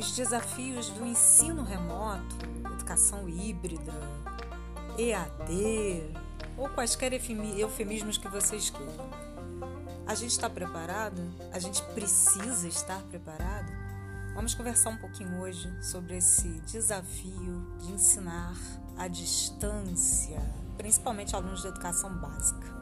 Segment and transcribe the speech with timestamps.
[0.00, 2.36] os desafios do ensino remoto,
[2.72, 3.92] educação híbrida,
[4.96, 6.10] EAD
[6.56, 9.10] ou quaisquer eufemismos que vocês queiram.
[10.06, 11.20] A gente está preparado?
[11.52, 13.70] A gente precisa estar preparado?
[14.34, 18.56] Vamos conversar um pouquinho hoje sobre esse desafio de ensinar
[18.96, 20.40] à distância,
[20.78, 22.79] principalmente alunos de educação básica.